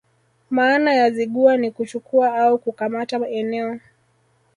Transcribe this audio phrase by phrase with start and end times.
[0.49, 3.79] Maana ya Zigua ni kuchukua au kukamata eneo